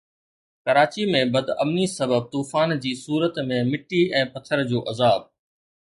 ڪراچي 0.67 1.03
۾ 1.15 1.19
بدامني 1.35 1.85
سبب 1.93 2.25
طوفان 2.37 2.75
جي 2.87 2.95
صورت 3.05 3.39
۾ 3.53 3.61
مٽي 3.73 4.03
۽ 4.23 4.27
پٿر 4.35 4.65
جو 4.73 4.85
عذاب 4.95 5.29